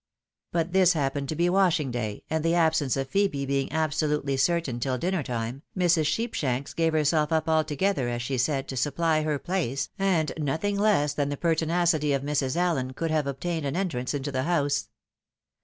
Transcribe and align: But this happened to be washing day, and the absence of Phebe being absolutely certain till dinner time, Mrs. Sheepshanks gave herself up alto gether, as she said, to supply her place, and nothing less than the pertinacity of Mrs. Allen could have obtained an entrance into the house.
But 0.51 0.73
this 0.73 0.93
happened 0.93 1.29
to 1.29 1.35
be 1.35 1.47
washing 1.47 1.91
day, 1.91 2.23
and 2.27 2.43
the 2.43 2.55
absence 2.55 2.97
of 2.97 3.07
Phebe 3.07 3.45
being 3.45 3.71
absolutely 3.71 4.35
certain 4.35 4.79
till 4.79 4.97
dinner 4.97 5.21
time, 5.21 5.61
Mrs. 5.77 6.07
Sheepshanks 6.07 6.73
gave 6.73 6.93
herself 6.93 7.31
up 7.31 7.47
alto 7.47 7.75
gether, 7.75 8.09
as 8.09 8.23
she 8.23 8.39
said, 8.39 8.67
to 8.69 8.75
supply 8.75 9.21
her 9.21 9.37
place, 9.37 9.89
and 9.99 10.31
nothing 10.39 10.75
less 10.75 11.13
than 11.13 11.29
the 11.29 11.37
pertinacity 11.37 12.13
of 12.13 12.23
Mrs. 12.23 12.55
Allen 12.55 12.93
could 12.93 13.11
have 13.11 13.27
obtained 13.27 13.67
an 13.67 13.75
entrance 13.75 14.15
into 14.15 14.31
the 14.31 14.41
house. 14.41 14.89